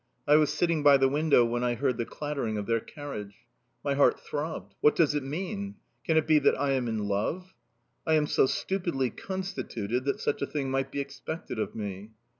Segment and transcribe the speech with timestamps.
[0.27, 3.35] I was sitting by the window when I heard the clattering of their carriage.
[3.85, 4.73] My heart throbbed...
[4.81, 5.75] What does it mean?
[6.05, 7.53] Can it be that I am in love?...
[8.07, 12.09] I am so stupidly constituted that such a thing might be expected of me.